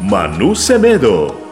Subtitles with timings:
[0.00, 1.47] Manu Semedo.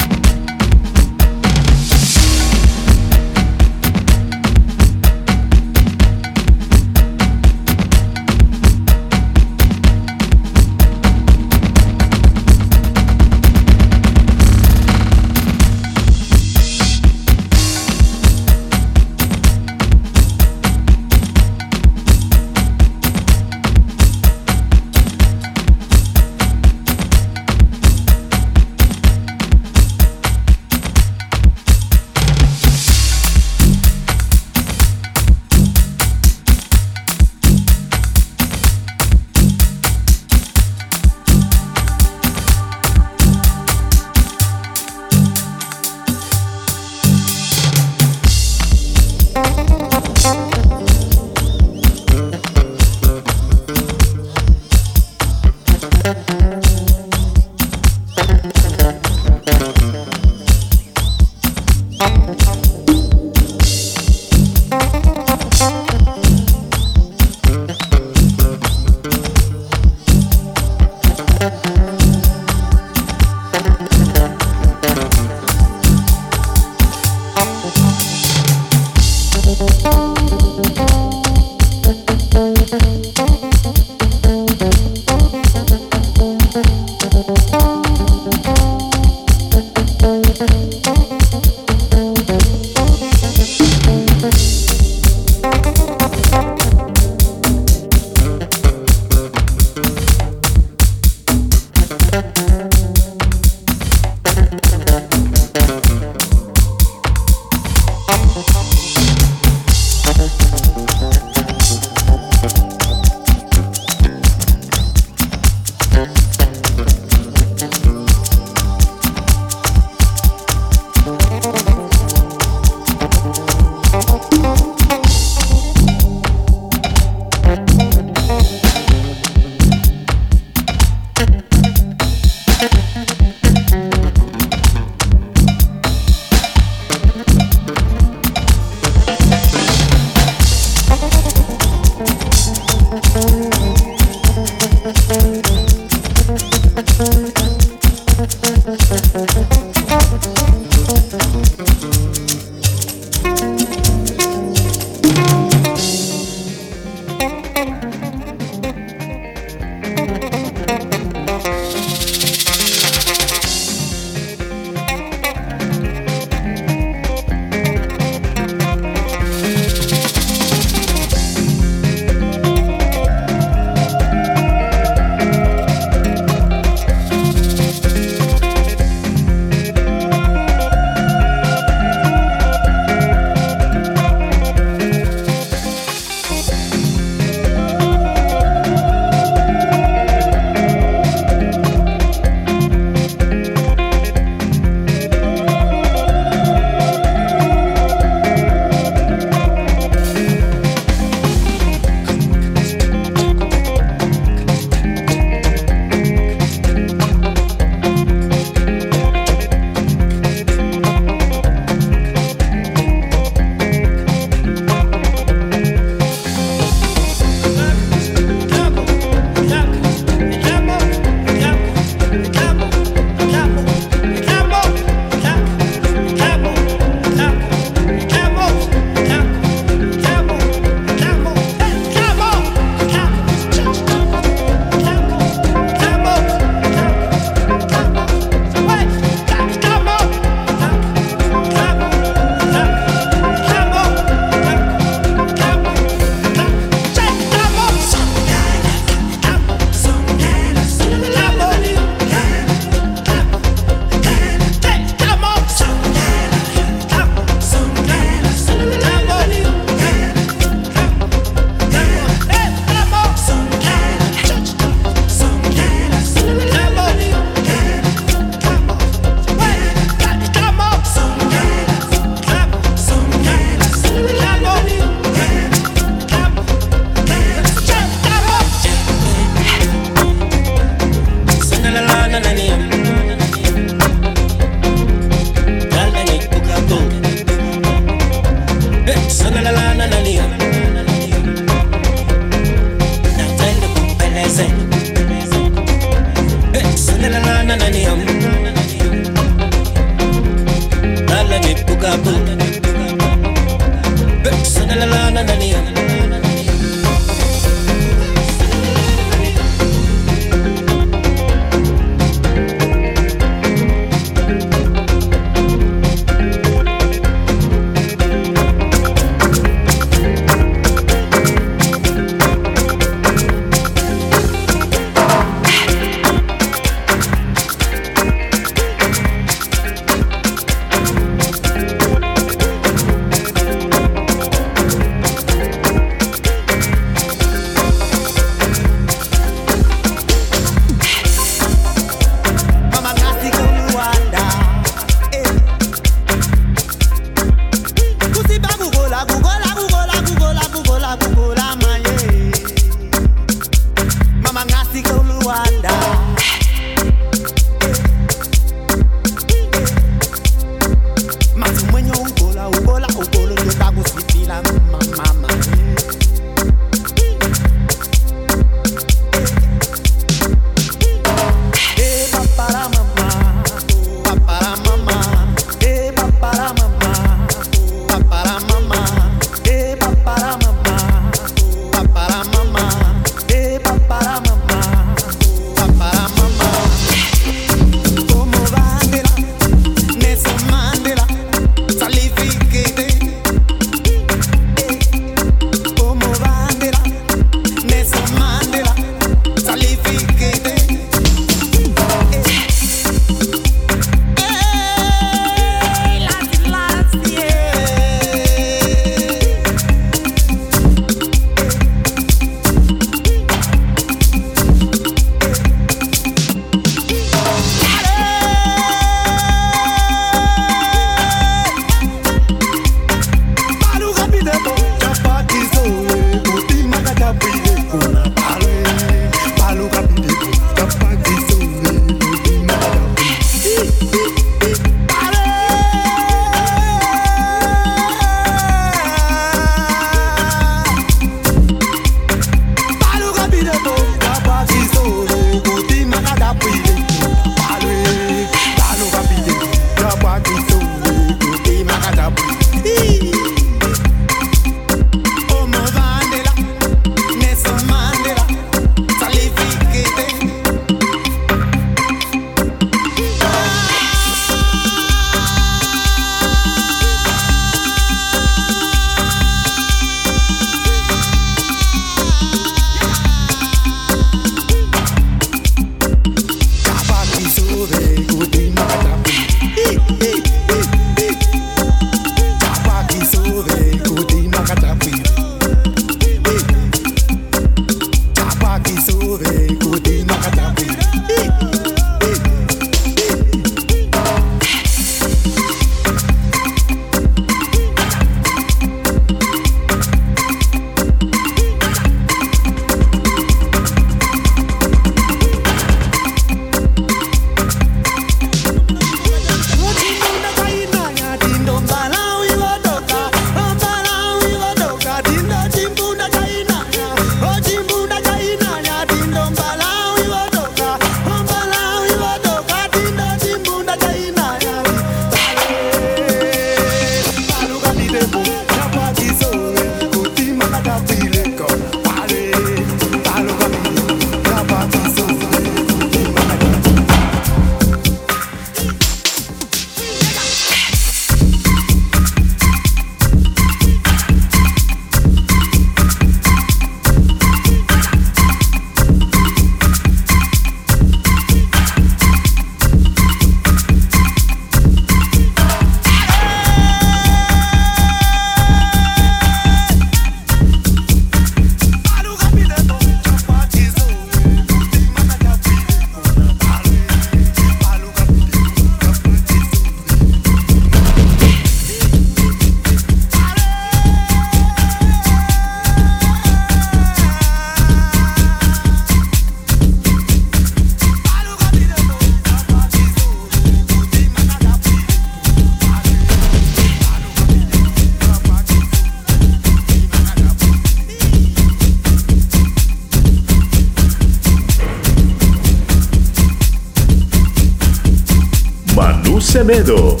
[599.51, 600.00] 名度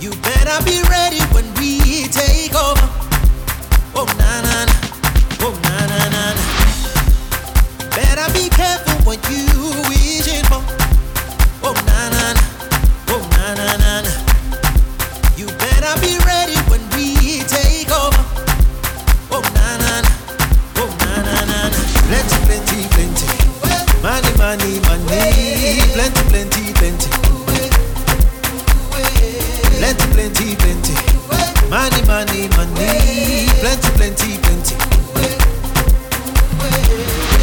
[0.00, 2.86] You better be ready when we take over.
[3.98, 4.74] Oh na na na,
[5.40, 6.44] oh na na na na.
[7.96, 9.46] Better be careful what you
[9.88, 10.62] wishing for.
[11.64, 12.42] Oh na na na,
[13.08, 14.12] oh na na na na.
[15.36, 18.22] You better be ready when we take over.
[19.32, 20.10] Oh na na na,
[20.76, 21.78] oh na na na na.
[22.06, 23.26] Plenty plenty plenty,
[24.04, 25.80] money money money.
[25.96, 27.25] Plenty plenty plenty.
[29.86, 30.94] Plenty, plenty, plenty.
[31.70, 33.46] Money, money, money.
[33.60, 34.74] Plenty, plenty, plenty.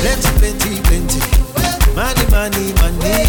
[0.02, 1.22] Plenty, plenty, plenty.
[1.96, 3.23] Money, money, money.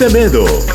[0.00, 0.69] Semedo.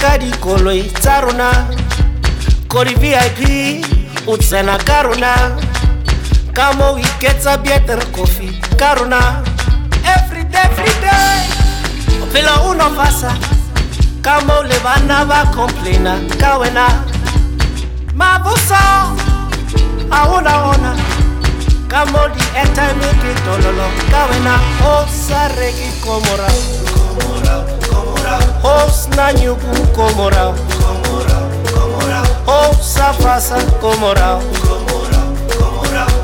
[0.00, 1.50] Ka dikoloi tsa rona
[2.72, 5.32] ko di-vip o tsena ka rona
[6.56, 9.20] ka mo o iketsa bietere coffee ka rona
[10.16, 11.36] everyday everyday.
[12.20, 13.36] Bophelo o no fasa
[14.24, 16.86] ka mo le bana ba complaina ka wena
[18.16, 18.80] maboso
[20.10, 20.92] a ona ona
[21.92, 24.54] ka mo di airtime ke tololo ka wena
[24.92, 26.79] o sa reki komora o
[28.62, 30.54] Osna nyuku komorao
[32.46, 34.40] Ouça faça comoral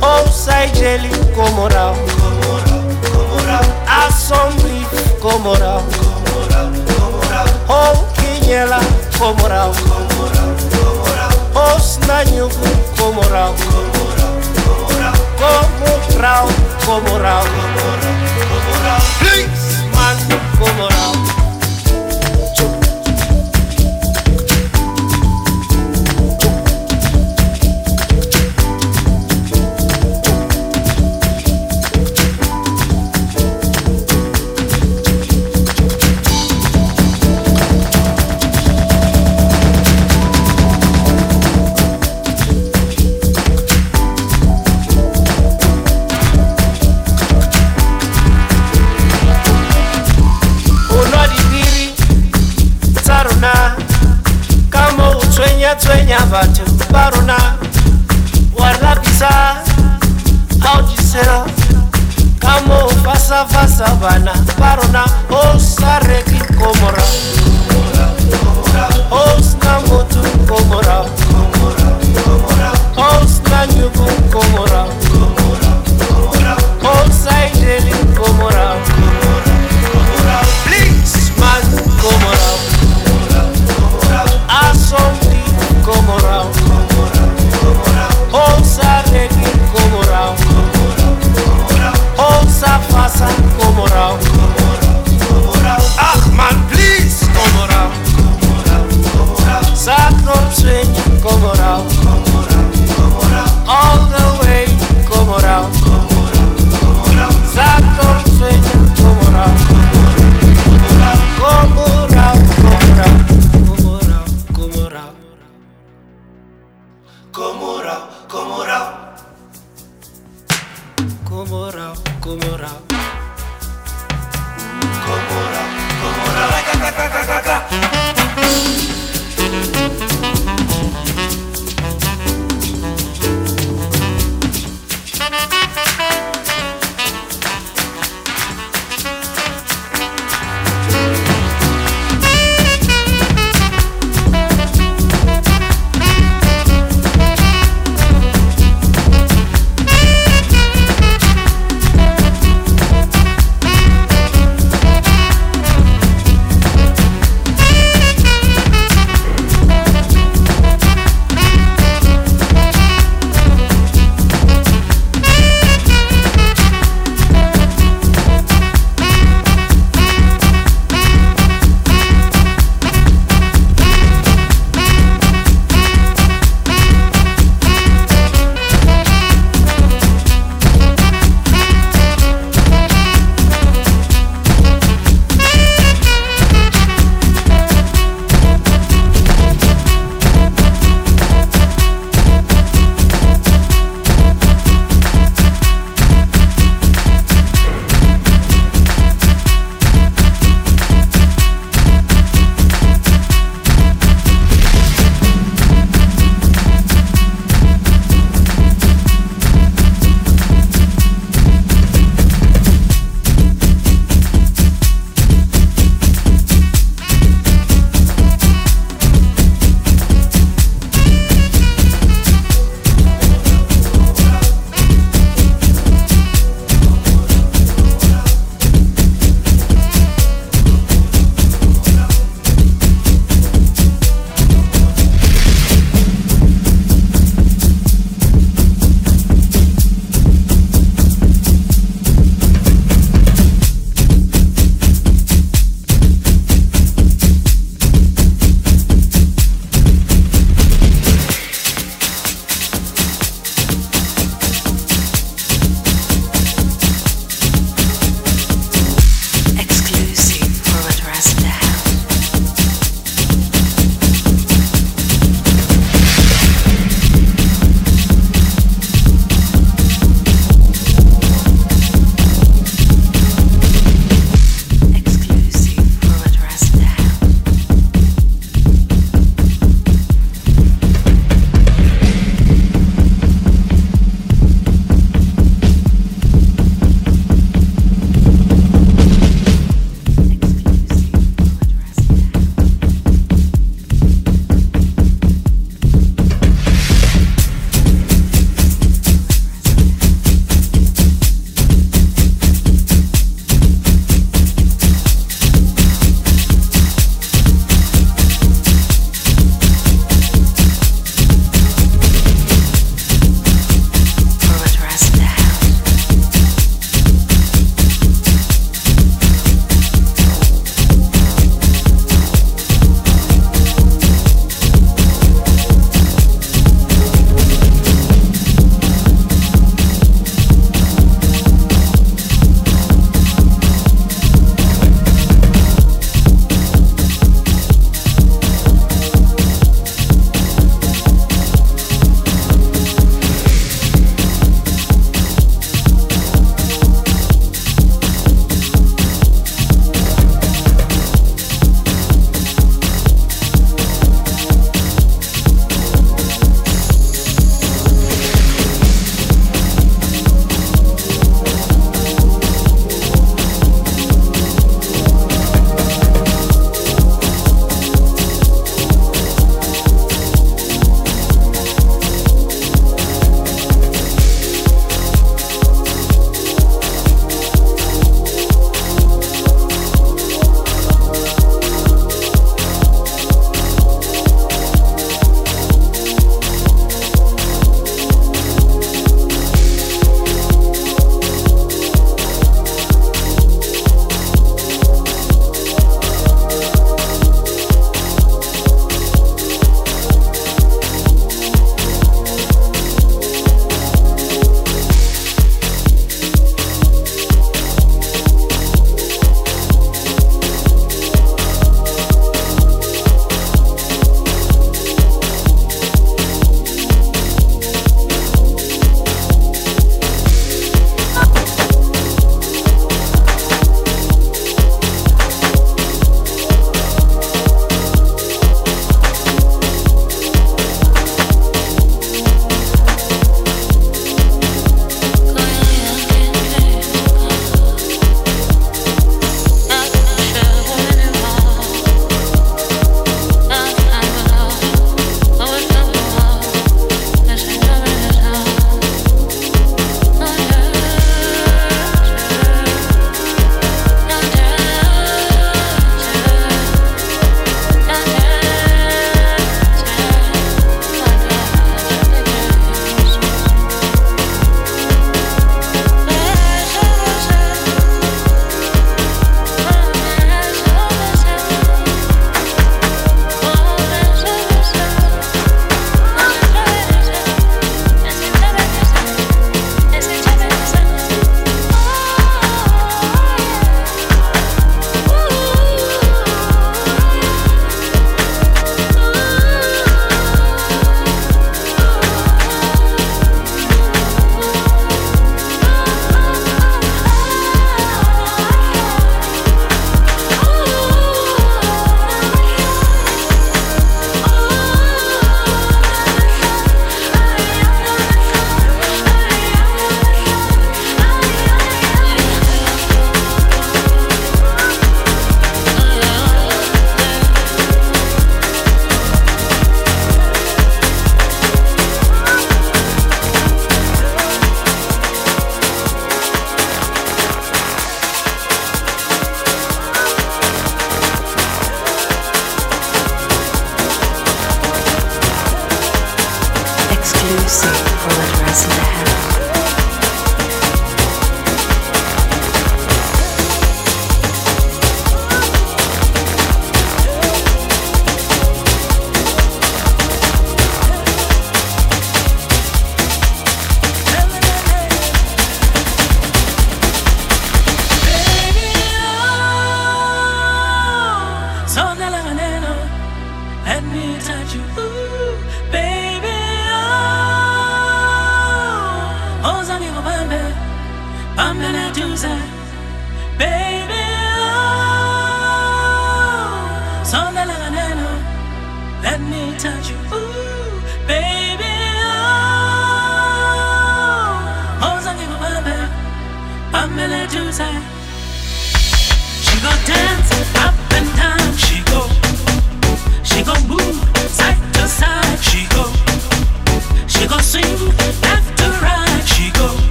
[0.00, 1.96] Ouça igeli comoral
[3.86, 4.86] Assombri
[5.20, 5.82] comoral
[7.68, 8.10] Ou
[9.18, 9.72] comoral
[11.54, 13.54] Osna nyuku comoral
[15.40, 16.48] Comoral,
[16.84, 17.44] comoral
[19.18, 20.16] Please, man
[20.58, 21.49] comoral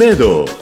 [0.00, 0.59] Olmedo.